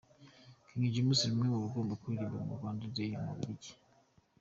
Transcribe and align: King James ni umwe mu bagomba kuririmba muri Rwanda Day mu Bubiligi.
King 0.65 0.83
James 0.93 1.19
ni 1.25 1.29
umwe 1.41 1.45
mu 1.51 1.57
bagomba 1.63 1.99
kuririmba 2.01 2.37
muri 2.45 2.55
Rwanda 2.59 2.85
Day 2.95 3.11
mu 3.21 3.29
Bubiligi. 3.33 3.71